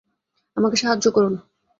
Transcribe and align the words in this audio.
আমাদের 0.57 0.79
সাহায্য 0.79 1.05
করুন! 1.11 1.33